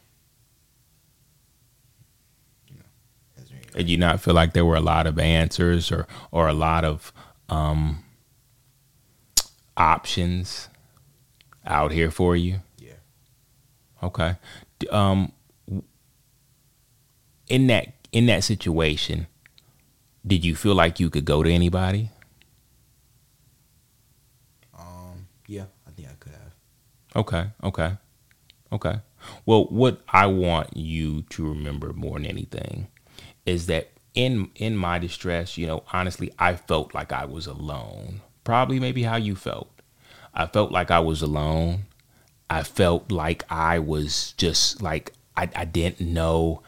[2.67, 3.43] you know.
[3.49, 6.53] Really Did you not feel like there were a lot of answers or or a
[6.53, 7.13] lot of
[7.49, 8.03] um,
[9.77, 10.67] options
[11.65, 12.61] out here for you?
[12.77, 12.99] Yeah.
[14.03, 14.35] Okay.
[14.91, 15.31] Um,
[17.47, 19.27] in that in that situation,
[20.25, 22.11] did you feel like you could go to anybody?
[24.77, 26.53] Um, yeah, I think I could have.
[27.17, 27.97] Okay, okay,
[28.71, 29.01] okay.
[29.45, 32.87] Well, what I want you to remember more than anything
[33.43, 38.21] is that in in my distress, you know, honestly, I felt like I was alone.
[38.43, 39.69] Probably maybe how you felt.
[40.33, 41.85] I felt like I was alone.
[42.51, 46.61] I felt like I was just like I, I didn't know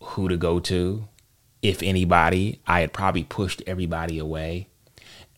[0.00, 1.06] who to go to,
[1.60, 2.60] if anybody.
[2.66, 4.68] I had probably pushed everybody away.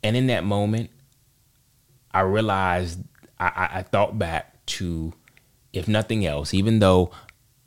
[0.03, 0.91] And in that moment,
[2.13, 3.01] I realized
[3.41, 5.13] I, I thought back to,
[5.73, 7.11] if nothing else, even though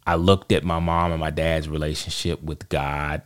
[0.05, 3.23] I looked at my mom and my dad's relationship with God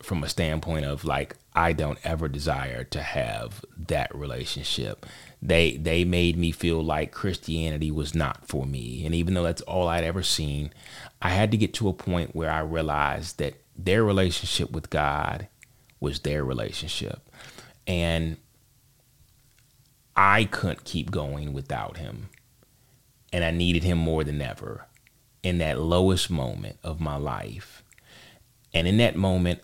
[0.00, 5.04] from a standpoint of like, I don't ever desire to have that relationship.
[5.42, 9.04] They they made me feel like Christianity was not for me.
[9.04, 10.72] And even though that's all I'd ever seen,
[11.20, 15.48] I had to get to a point where I realized that their relationship with God
[16.00, 17.28] was their relationship.
[17.86, 18.36] And
[20.20, 22.28] I couldn't keep going without him.
[23.32, 24.88] And I needed him more than ever
[25.44, 27.84] in that lowest moment of my life.
[28.74, 29.60] And in that moment,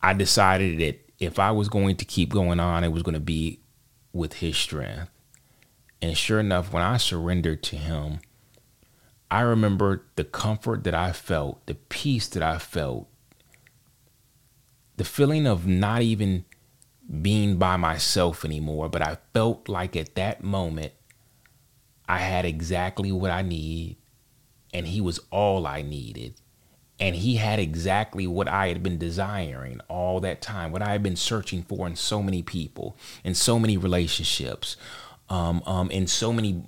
[0.00, 3.20] I decided that if I was going to keep going on, it was going to
[3.20, 3.58] be
[4.12, 5.10] with his strength.
[6.00, 8.20] And sure enough, when I surrendered to him,
[9.28, 13.08] I remember the comfort that I felt, the peace that I felt,
[14.98, 16.44] the feeling of not even
[17.22, 20.92] being by myself anymore, but I felt like at that moment
[22.08, 23.96] I had exactly what I need
[24.72, 26.34] and he was all I needed.
[26.98, 31.02] And he had exactly what I had been desiring all that time, what I had
[31.02, 34.76] been searching for in so many people, in so many relationships,
[35.28, 36.62] um, um, in so many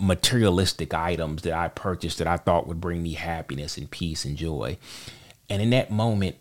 [0.00, 4.36] materialistic items that I purchased that I thought would bring me happiness and peace and
[4.36, 4.76] joy.
[5.48, 6.36] And in that moment,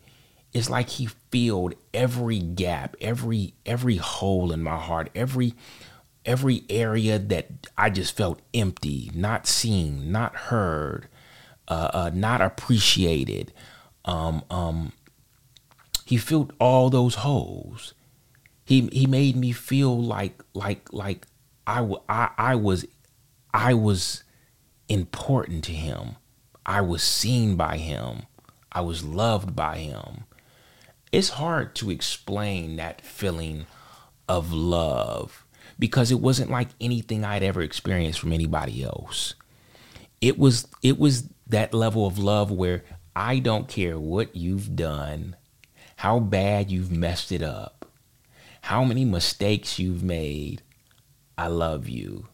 [0.54, 5.54] it's like he filled every gap, every every hole in my heart, every
[6.26, 11.08] every area that I just felt empty, not seen, not heard,
[11.68, 13.54] uh, uh, not appreciated.
[14.06, 14.92] Um, um,
[16.06, 17.94] he filled all those holes.
[18.66, 21.28] He he made me feel like like like
[21.68, 22.86] I, I, I was
[23.54, 24.24] I was
[24.88, 26.16] important to him.
[26.66, 28.24] I was seen by him.
[28.72, 30.26] I was loved by him.
[31.12, 33.66] It's hard to explain that feeling
[34.28, 35.44] of love
[35.80, 39.34] because it wasn't like anything I'd ever experienced from anybody else.
[40.22, 42.84] It was it was that level of love where
[43.16, 45.36] I don't care what you've done,
[45.98, 47.88] how bad you've messed it up,
[48.62, 50.62] how many mistakes you've made.
[51.38, 52.28] I love you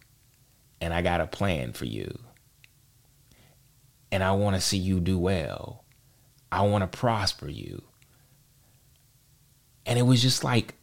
[0.81, 2.19] and I got a plan for you.
[4.11, 5.83] And I want to see you do well.
[6.51, 7.83] I want to prosper you.
[9.85, 10.75] And it was just like,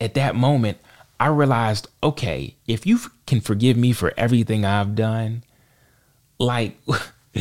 [0.00, 0.78] at that moment,
[1.18, 5.44] I realized okay, if you can forgive me for everything I've done,
[6.38, 6.80] like,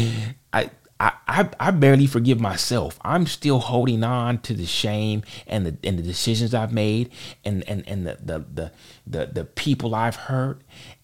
[0.53, 2.99] I, I, I barely forgive myself.
[3.03, 7.09] I'm still holding on to the shame and the and the decisions I've made
[7.45, 8.71] and and, and the, the the
[9.07, 10.61] the the people I've hurt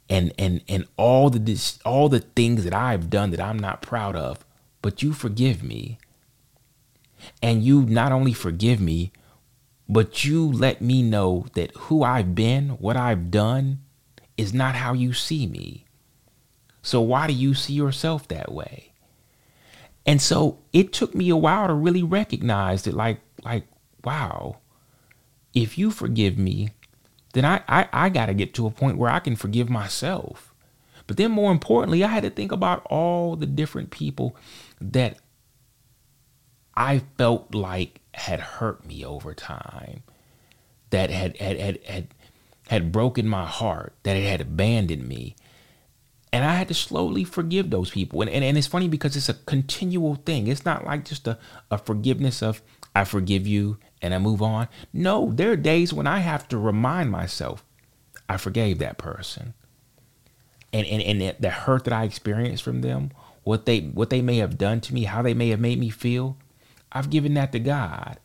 [0.10, 4.18] and and and all the all the things that I've done that I'm not proud
[4.18, 4.46] of.
[4.82, 5.98] But you forgive me.
[7.42, 9.12] And you not only forgive me,
[9.88, 13.80] but you let me know that who I've been, what I've done
[14.38, 15.86] is not how you see me.
[16.82, 18.92] So why do you see yourself that way?
[20.06, 23.66] And so it took me a while to really recognize that, like, like,
[24.04, 24.58] wow,
[25.54, 26.70] if you forgive me,
[27.34, 30.54] then I, I, I got to get to a point where I can forgive myself.
[31.08, 34.36] But then more importantly, I had to think about all the different people
[34.80, 35.18] that
[36.78, 40.04] I felt like had hurt me over time,
[40.90, 42.08] that had had had had,
[42.70, 45.36] had broken my heart, that it had abandoned me.
[46.34, 48.22] And I had to slowly forgive those people.
[48.22, 50.48] And, and, and it's funny because it's a continual thing.
[50.48, 51.38] It's not like just a,
[51.72, 52.62] a forgiveness of,
[52.94, 54.68] I forgive you and I move on.
[54.92, 57.64] No, there are days when I have to remind myself,
[58.28, 59.54] I forgave that person.
[60.74, 63.12] And, and, and the hurt that I experienced from them,
[63.44, 65.90] what they what they may have done to me, how they may have made me
[65.90, 66.36] feel,
[66.96, 68.18] I've given that to God.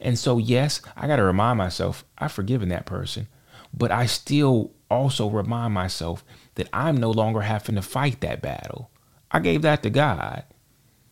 [0.00, 3.28] And so yes, I got to remind myself I've forgiven that person,
[3.72, 8.90] but I still also remind myself that I'm no longer having to fight that battle.
[9.30, 10.44] I gave that to God.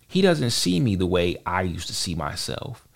[0.09, 2.87] He doesn't see me the way I used to see myself.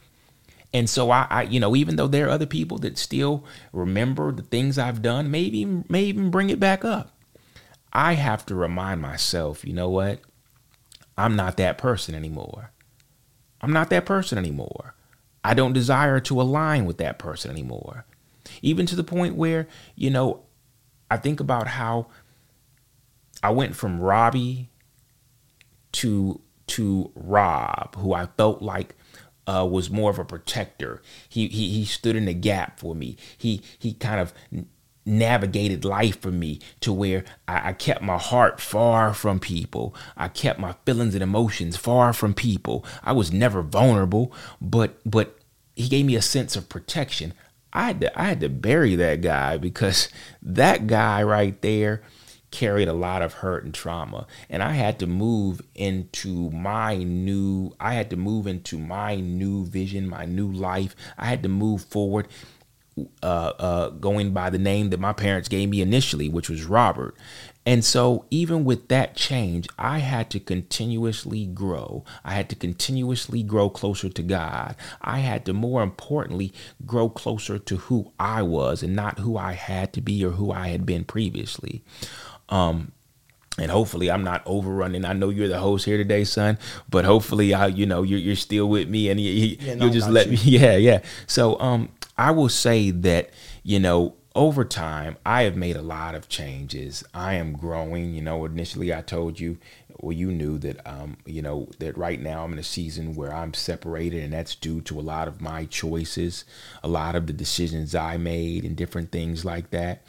[0.72, 4.32] And so I, I, you know, even though there are other people that still remember
[4.32, 7.12] the things I've done, maybe may even bring it back up.
[7.92, 10.20] I have to remind myself, you know what?
[11.16, 12.70] I'm not that person anymore.
[13.60, 14.94] I'm not that person anymore.
[15.42, 18.04] I don't desire to align with that person anymore.
[18.62, 20.42] Even to the point where, you know,
[21.10, 22.08] I think about how
[23.42, 24.70] I went from Robbie
[25.92, 28.96] to to Rob, who I felt like
[29.46, 31.00] uh, was more of a protector.
[31.28, 33.16] He, he he stood in the gap for me.
[33.38, 34.34] He he kind of
[35.06, 39.94] navigated life for me to where I, I, kept my heart far from people.
[40.16, 42.84] I kept my feelings and emotions far from people.
[43.04, 45.38] I was never vulnerable, but but
[45.76, 47.32] he gave me a sense of protection.
[47.72, 50.08] I had to I had to bury that guy because
[50.42, 52.02] that guy right there
[52.50, 57.74] carried a lot of hurt and trauma and I had to move into my new
[57.78, 60.96] I had to move into my new vision, my new life.
[61.18, 62.28] I had to move forward
[63.22, 67.14] uh, uh, going by the name that my parents gave me initially, which was Robert.
[67.66, 72.04] And so, even with that change, I had to continuously grow.
[72.24, 74.76] I had to continuously grow closer to God.
[75.00, 76.52] I had to, more importantly,
[76.86, 80.52] grow closer to who I was and not who I had to be or who
[80.52, 81.82] I had been previously.
[82.48, 82.92] Um,
[83.58, 85.04] and hopefully I'm not overrunning.
[85.04, 88.36] I know you're the host here today, son, but hopefully I, you know, you're, you're
[88.36, 90.32] still with me and you, will no, just let you.
[90.32, 90.38] me.
[90.44, 90.76] Yeah.
[90.76, 91.00] Yeah.
[91.26, 93.30] So, um, I will say that,
[93.62, 97.02] you know, over time, I have made a lot of changes.
[97.14, 98.14] I am growing.
[98.14, 99.56] You know, initially I told you,
[99.98, 103.32] well, you knew that, um, you know, that right now I'm in a season where
[103.32, 106.44] I'm separated, and that's due to a lot of my choices,
[106.82, 110.02] a lot of the decisions I made, and different things like that.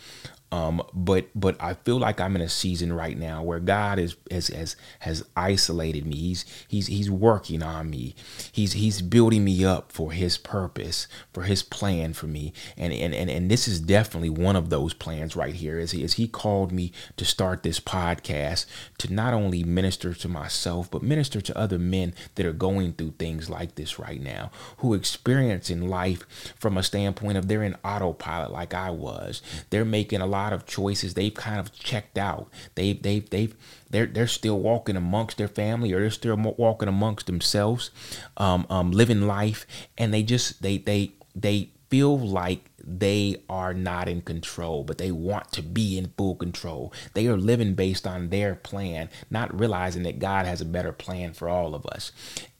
[0.49, 4.15] Um, but but I feel like I'm in a season right now where God is
[4.31, 6.15] has has has isolated me.
[6.15, 8.15] He's he's he's working on me.
[8.53, 12.53] He's he's building me up for his purpose, for his plan for me.
[12.77, 15.79] And and and, and this is definitely one of those plans right here.
[15.79, 18.67] Is he as he called me to start this podcast
[18.99, 23.15] to not only minister to myself, but minister to other men that are going through
[23.19, 26.25] things like this right now, who experience in life
[26.57, 29.41] from a standpoint of they're in autopilot like I was.
[29.71, 31.13] They're making a lot lot of choices.
[31.13, 32.47] They've kind of checked out.
[32.75, 33.55] They've they've they've
[33.89, 37.91] they're they're still walking amongst their family or they're still walking amongst themselves,
[38.37, 39.65] um, um, living life,
[39.97, 45.11] and they just they they they feel like they are not in control, but they
[45.11, 46.93] want to be in full control.
[47.13, 51.33] They are living based on their plan, not realizing that God has a better plan
[51.33, 52.11] for all of us.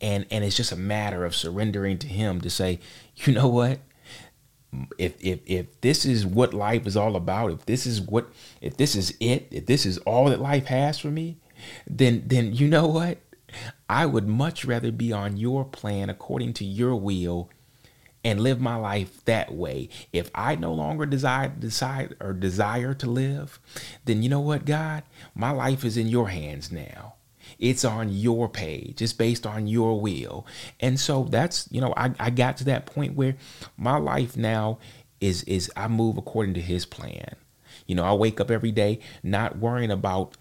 [0.02, 2.80] And and it's just a matter of surrendering to him to say,
[3.16, 3.80] you know what?
[4.98, 8.30] If if if this is what life is all about, if this is what
[8.62, 11.38] if this is it, if this is all that life has for me,
[11.88, 13.20] then then you know what?
[13.90, 17.50] I would much rather be on your plan according to your will
[18.24, 19.90] and live my life that way.
[20.12, 23.60] If I no longer desire decide or desire to live,
[24.04, 25.04] then you know what, God?
[25.34, 27.17] My life is in your hands now.
[27.60, 29.02] It's on your page.
[29.02, 30.46] It's based on your will.
[30.80, 33.36] And so that's, you know, I, I got to that point where
[33.78, 34.80] my life now
[35.20, 37.36] is is I move according to his plan.
[37.86, 40.36] You know, I wake up every day not worrying about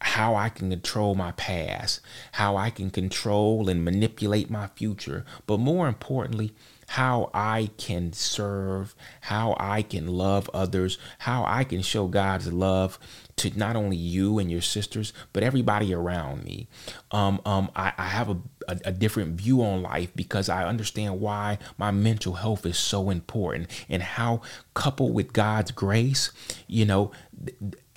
[0.00, 2.00] how I can control my past,
[2.32, 6.54] how I can control and manipulate my future, but more importantly,
[6.88, 12.98] how I can serve, how I can love others, how I can show God's love
[13.38, 16.68] to not only you and your sisters, but everybody around me.
[17.10, 18.36] Um, um, I, I have a,
[18.68, 23.10] a, a, different view on life because I understand why my mental health is so
[23.10, 24.42] important and how,
[24.74, 26.30] coupled with God's grace,
[26.66, 27.12] you know,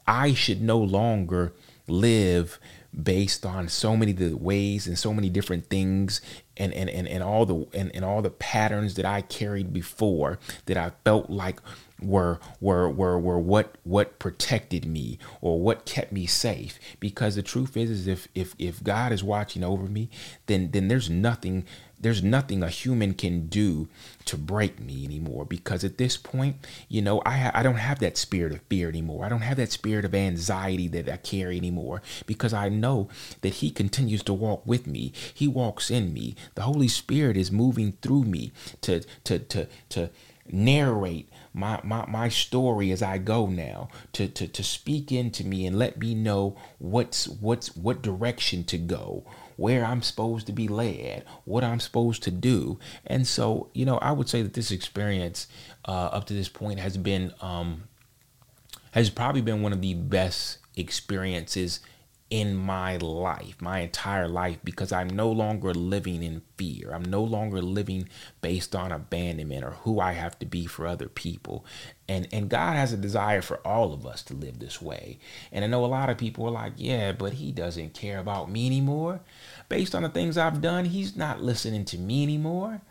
[0.07, 1.53] I should no longer
[1.87, 2.59] live
[3.03, 6.19] based on so many the ways and so many different things
[6.57, 10.39] and and, and, and all the and, and all the patterns that I carried before
[10.65, 11.61] that I felt like
[12.01, 16.79] were were were were what what protected me or what kept me safe.
[16.99, 20.09] Because the truth is is if if if God is watching over me
[20.47, 21.65] then then there's nothing
[21.99, 23.87] there's nothing a human can do
[24.25, 25.45] to break me anymore.
[25.45, 26.55] Because at this point
[26.89, 29.25] you know I I don't have that spirit of fear anymore.
[29.25, 32.01] I don't have that spirit of anxiety that I carry anymore.
[32.25, 33.09] Because I know
[33.41, 35.13] that he continues to walk with me.
[35.33, 36.35] He walks in me.
[36.55, 40.09] The holy spirit is moving through me to to to to
[40.51, 45.65] narrate my, my, my story as I go now to, to, to speak into me
[45.65, 49.25] and let me know what's what's what direction to go,
[49.57, 52.79] where I'm supposed to be led, what I'm supposed to do.
[53.05, 55.47] And so, you know, I would say that this experience
[55.85, 57.83] uh, up to this point has been um,
[58.91, 61.81] has probably been one of the best experiences
[62.32, 66.91] in my life, my entire life, because I'm no longer living in fear.
[66.93, 68.07] I'm no longer living
[68.39, 71.65] based on abandonment or who I have to be for other people.
[72.07, 75.19] And and God has a desire for all of us to live this way.
[75.51, 78.49] And I know a lot of people are like, yeah, but he doesn't care about
[78.49, 79.19] me anymore.
[79.67, 82.82] Based on the things I've done, he's not listening to me anymore.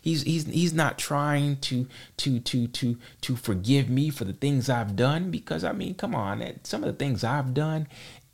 [0.00, 1.86] He's he's he's not trying to
[2.18, 6.14] to to to to forgive me for the things I've done because I mean, come
[6.14, 7.88] on, some of the things I've done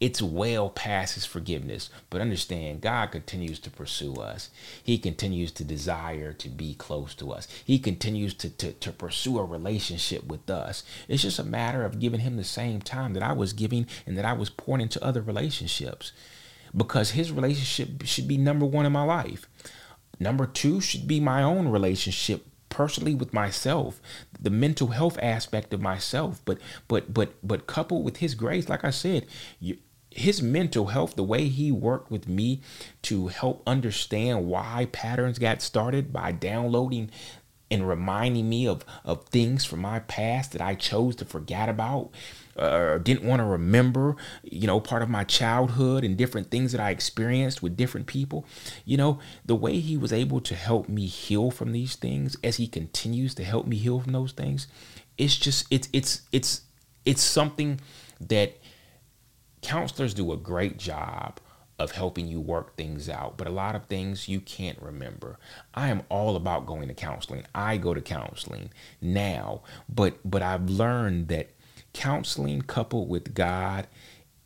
[0.04, 1.88] it's well past his forgiveness.
[2.10, 4.50] But understand, God continues to pursue us.
[4.82, 7.48] He continues to desire to be close to us.
[7.64, 10.84] He continues to, to, to pursue a relationship with us.
[11.08, 14.18] It's just a matter of giving him the same time that I was giving and
[14.18, 16.12] that I was pouring into other relationships.
[16.76, 19.46] Because his relationship should be number one in my life.
[20.20, 24.00] Number two should be my own relationship personally with myself
[24.40, 28.84] the mental health aspect of myself but but but but coupled with his grace like
[28.84, 29.24] i said
[29.60, 29.76] you,
[30.14, 32.60] his mental health the way he worked with me
[33.02, 37.10] to help understand why patterns got started by downloading
[37.70, 42.10] and reminding me of of things from my past that I chose to forget about
[42.56, 46.72] uh, or didn't want to remember, you know, part of my childhood and different things
[46.72, 48.46] that I experienced with different people.
[48.84, 52.56] You know, the way he was able to help me heal from these things as
[52.56, 54.68] he continues to help me heal from those things,
[55.18, 56.62] it's just it's it's it's
[57.04, 57.80] it's something
[58.20, 58.56] that
[59.64, 61.40] counselors do a great job
[61.78, 65.38] of helping you work things out, but a lot of things you can't remember.
[65.74, 67.44] I am all about going to counseling.
[67.54, 71.50] I go to counseling now, but but I've learned that
[71.92, 73.88] counseling coupled with God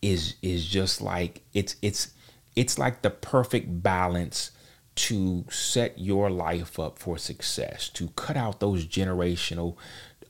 [0.01, 2.13] is is just like it's it's
[2.57, 4.53] it's like the perfect balance
[4.95, 9.77] to set your life up for success, to cut out those generational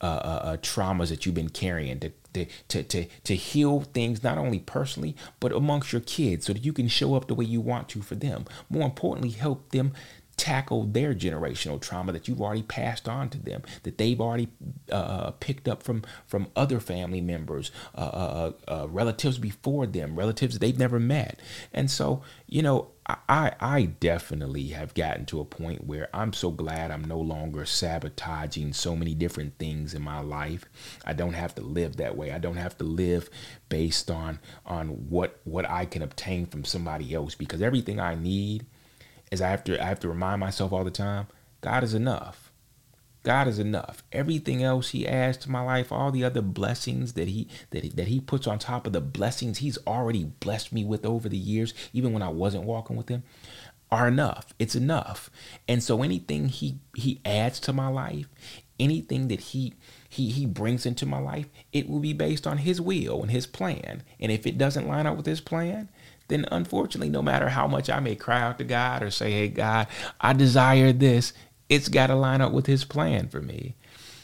[0.00, 4.22] uh, uh, uh traumas that you've been carrying, to to, to, to, to heal things
[4.22, 7.44] not only personally, but amongst your kids so that you can show up the way
[7.44, 8.44] you want to for them.
[8.68, 9.92] More importantly, help them
[10.38, 14.48] tackle their generational trauma that you've already passed on to them, that they've already
[14.90, 20.16] uh, uh picked up from from other family members, uh, uh, uh, relatives before them,
[20.16, 21.40] relatives they've never met.
[21.74, 26.50] And so, you know, I, I definitely have gotten to a point where I'm so
[26.50, 30.66] glad I'm no longer sabotaging so many different things in my life.
[31.06, 32.32] I don't have to live that way.
[32.32, 33.30] I don't have to live
[33.70, 38.66] based on on what what I can obtain from somebody else because everything I need
[39.30, 41.26] is I have to I have to remind myself all the time,
[41.60, 42.50] God is enough.
[43.24, 44.02] God is enough.
[44.12, 47.90] Everything else He adds to my life, all the other blessings that He that he,
[47.90, 51.36] that He puts on top of the blessings He's already blessed me with over the
[51.36, 53.24] years, even when I wasn't walking with Him,
[53.90, 54.54] are enough.
[54.58, 55.30] It's enough.
[55.66, 58.28] And so anything He He adds to my life,
[58.78, 59.74] anything that He
[60.08, 63.46] he he brings into my life, it will be based on his will and his
[63.46, 64.02] plan.
[64.18, 65.90] And if it doesn't line up with his plan,
[66.28, 69.48] then unfortunately, no matter how much I may cry out to God or say, Hey
[69.48, 69.88] God,
[70.20, 71.32] I desire this,
[71.68, 73.74] it's got to line up with his plan for me.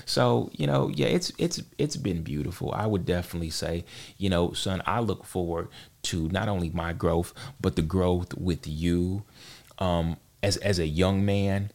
[0.06, 2.72] So, you know, yeah, it's it's it's been beautiful.
[2.72, 3.84] I would definitely say,
[4.18, 5.68] you know, son, I look forward
[6.04, 9.24] to not only my growth, but the growth with you
[9.78, 11.70] um as as a young man,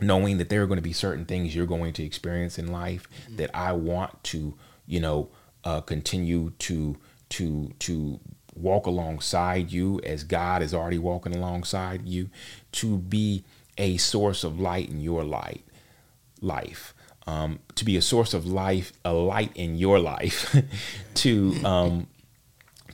[0.00, 3.08] knowing that there are going to be certain things you're going to experience in life
[3.24, 3.36] mm-hmm.
[3.36, 4.54] that I want to,
[4.86, 5.28] you know,
[5.64, 6.96] uh, continue to
[7.30, 8.20] to to
[8.54, 12.30] walk alongside you as God is already walking alongside you
[12.72, 13.44] to be
[13.78, 15.64] a source of light in your light
[16.40, 16.94] life.
[17.24, 20.56] Um, to be a source of life a light in your life
[21.14, 22.08] to um,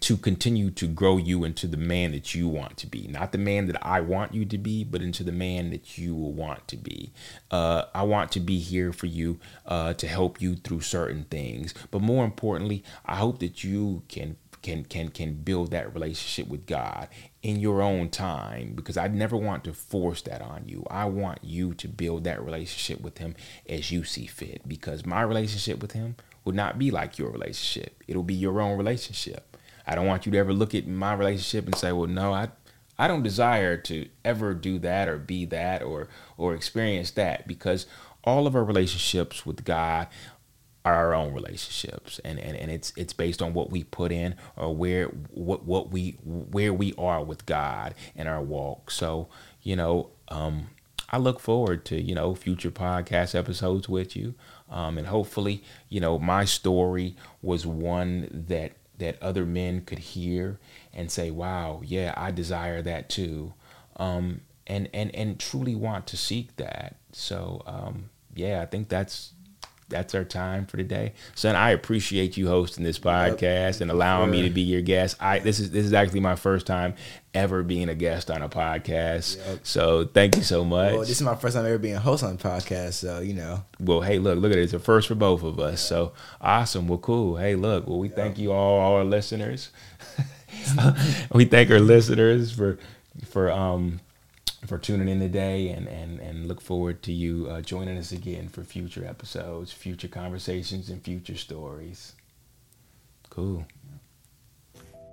[0.00, 3.08] to continue to grow you into the man that you want to be.
[3.08, 6.14] Not the man that i want you to be but into the man that you
[6.14, 7.10] will want to be.
[7.50, 11.72] Uh, i want to be here for you uh, to help you through certain things.
[11.90, 16.66] But more importantly i hope that you can can can can build that relationship with
[16.66, 17.08] God
[17.42, 20.84] in your own time because I never want to force that on you.
[20.90, 23.34] I want you to build that relationship with him
[23.68, 28.02] as you see fit because my relationship with him will not be like your relationship.
[28.06, 29.56] It'll be your own relationship.
[29.86, 32.48] I don't want you to ever look at my relationship and say, "Well, no, I
[32.98, 37.86] I don't desire to ever do that or be that or or experience that because
[38.24, 40.08] all of our relationships with God
[40.88, 44.34] are our own relationships and, and, and it's it's based on what we put in
[44.56, 48.90] or where what what we where we are with God in our walk.
[48.90, 49.28] So,
[49.62, 50.68] you know, um,
[51.10, 54.34] I look forward to, you know, future podcast episodes with you.
[54.70, 60.58] Um, and hopefully, you know, my story was one that that other men could hear
[60.92, 63.54] and say, "Wow, yeah, I desire that too,"
[63.96, 66.96] um, and and and truly want to seek that.
[67.12, 69.32] So, um, yeah, I think that's
[69.88, 71.14] that's our time for today.
[71.34, 75.16] Son, I appreciate you hosting this podcast and allowing me to be your guest.
[75.20, 76.94] I this is this is actually my first time
[77.34, 79.38] ever being a guest on a podcast.
[79.38, 79.60] Yep.
[79.62, 80.92] So thank you so much.
[80.92, 82.94] Well, this is my first time ever being a host on a podcast.
[82.94, 83.64] So you know.
[83.80, 84.62] Well, hey, look, look at it.
[84.62, 85.80] It's a first for both of us.
[85.80, 86.88] So awesome.
[86.88, 87.36] Well, cool.
[87.36, 87.86] Hey, look.
[87.86, 89.70] Well, we thank you all, all our listeners.
[91.32, 92.78] we thank our listeners for
[93.26, 94.00] for um
[94.66, 98.48] for tuning in today and, and, and look forward to you uh, joining us again
[98.48, 102.14] for future episodes, future conversations, and future stories.
[103.30, 103.64] Cool.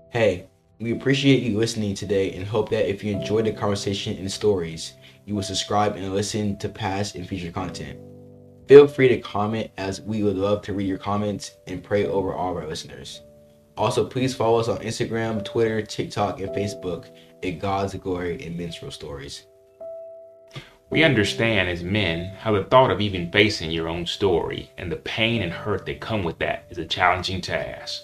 [0.10, 0.48] Hey,
[0.80, 4.94] we appreciate you listening today and hope that if you enjoyed the conversation and stories,
[5.26, 8.00] you will subscribe and listen to past and future content.
[8.68, 12.34] Feel free to comment as we would love to read your comments and pray over
[12.34, 13.22] all of our listeners.
[13.78, 17.10] Also, please follow us on Instagram, Twitter, TikTok, and Facebook
[17.52, 19.46] God's Glory In Men's Real Stories.
[20.90, 24.98] We understand as men how the thought of even facing your own story and the
[24.98, 28.04] pain and hurt that come with that is a challenging task.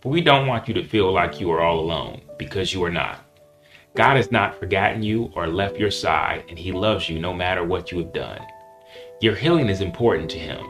[0.00, 2.90] But we don't want you to feel like you are all alone because you are
[2.90, 3.24] not.
[3.94, 7.64] God has not forgotten you or left your side, and He loves you no matter
[7.64, 8.40] what you have done.
[9.20, 10.64] Your healing is important to Him,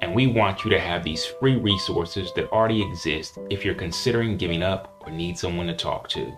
[0.00, 4.36] and we want you to have these free resources that already exist if you're considering
[4.36, 6.32] giving up or need someone to talk to.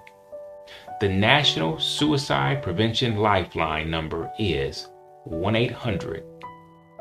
[1.00, 4.88] The National Suicide Prevention Lifeline number is
[5.24, 6.22] 1 800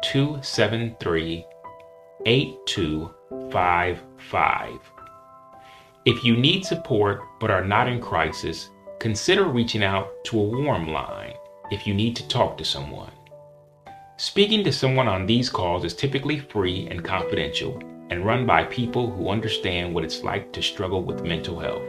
[0.02, 1.46] 273
[2.26, 4.80] 8255.
[6.06, 8.70] If you need support but are not in crisis,
[9.02, 11.34] consider reaching out to a warm line
[11.70, 13.12] if you need to talk to someone.
[14.16, 17.78] Speaking to someone on these calls is typically free and confidential
[18.12, 21.89] and run by people who understand what it's like to struggle with mental health.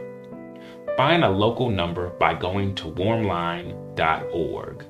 [0.97, 4.85] Find a local number by going to warmline.org.